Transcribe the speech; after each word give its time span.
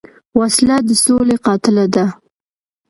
وسله 0.39 0.77
د 0.87 0.89
سولې 1.03 1.35
قاتله 1.45 1.85
ده 1.93 2.05